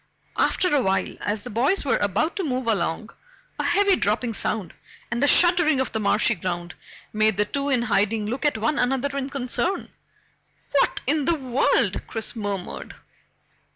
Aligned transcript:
After 0.39 0.73
a 0.75 0.81
while, 0.81 1.15
as 1.21 1.43
the 1.43 1.51
boys 1.51 1.85
were 1.85 1.97
about 1.99 2.35
to 2.37 2.43
move 2.43 2.65
along, 2.65 3.11
a 3.59 3.63
heavy 3.63 3.95
dropping 3.95 4.33
sound, 4.33 4.73
and 5.11 5.21
the 5.21 5.27
shuddering 5.27 5.79
of 5.79 5.91
the 5.91 5.99
marshy 5.99 6.33
ground, 6.33 6.73
made 7.13 7.37
the 7.37 7.45
two 7.45 7.69
in 7.69 7.83
hiding 7.83 8.25
look 8.25 8.43
at 8.43 8.57
one 8.57 8.79
another 8.79 9.15
in 9.15 9.29
concern. 9.29 9.89
"What 10.71 11.01
in 11.05 11.25
the 11.25 11.35
world?" 11.35 12.01
Chris 12.07 12.35
murmured. 12.35 12.95